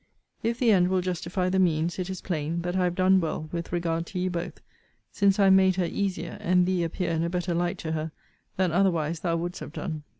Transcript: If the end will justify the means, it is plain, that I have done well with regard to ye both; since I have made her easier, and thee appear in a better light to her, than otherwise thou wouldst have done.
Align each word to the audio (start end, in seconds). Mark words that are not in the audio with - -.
If 0.41 0.57
the 0.57 0.71
end 0.71 0.87
will 0.87 1.01
justify 1.01 1.49
the 1.49 1.59
means, 1.59 1.99
it 1.99 2.09
is 2.09 2.21
plain, 2.21 2.63
that 2.63 2.75
I 2.75 2.85
have 2.85 2.95
done 2.95 3.21
well 3.21 3.47
with 3.51 3.71
regard 3.71 4.07
to 4.07 4.19
ye 4.19 4.29
both; 4.29 4.59
since 5.11 5.37
I 5.37 5.43
have 5.43 5.53
made 5.53 5.75
her 5.75 5.85
easier, 5.85 6.39
and 6.41 6.65
thee 6.65 6.83
appear 6.83 7.11
in 7.11 7.23
a 7.23 7.29
better 7.29 7.53
light 7.53 7.77
to 7.77 7.91
her, 7.91 8.11
than 8.57 8.71
otherwise 8.71 9.19
thou 9.19 9.35
wouldst 9.37 9.59
have 9.59 9.73
done. 9.73 10.01